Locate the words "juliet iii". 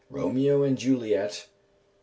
0.79-1.53